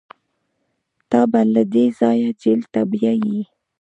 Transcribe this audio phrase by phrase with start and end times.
[1.09, 3.39] تا به له دې ځايه جېل ته بيايي.